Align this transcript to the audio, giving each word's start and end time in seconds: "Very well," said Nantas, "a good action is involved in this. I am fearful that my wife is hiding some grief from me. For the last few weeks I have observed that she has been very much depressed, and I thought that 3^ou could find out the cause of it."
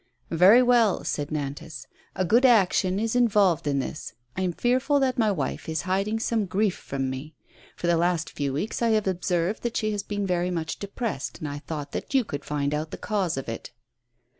"Very 0.31 0.63
well," 0.63 1.03
said 1.03 1.29
Nantas, 1.29 1.85
"a 2.15 2.25
good 2.25 2.43
action 2.43 2.99
is 2.99 3.15
involved 3.15 3.67
in 3.67 3.77
this. 3.77 4.13
I 4.35 4.41
am 4.41 4.51
fearful 4.51 4.99
that 4.99 5.19
my 5.19 5.31
wife 5.31 5.69
is 5.69 5.83
hiding 5.83 6.19
some 6.19 6.47
grief 6.47 6.75
from 6.75 7.07
me. 7.07 7.35
For 7.75 7.85
the 7.85 7.97
last 7.97 8.31
few 8.31 8.51
weeks 8.51 8.81
I 8.81 8.89
have 8.97 9.05
observed 9.05 9.61
that 9.61 9.77
she 9.77 9.91
has 9.91 10.01
been 10.01 10.25
very 10.25 10.49
much 10.49 10.79
depressed, 10.79 11.37
and 11.37 11.47
I 11.47 11.59
thought 11.59 11.91
that 11.91 12.09
3^ou 12.09 12.25
could 12.25 12.43
find 12.45 12.73
out 12.73 12.89
the 12.89 12.97
cause 12.97 13.37
of 13.37 13.47
it." 13.47 13.69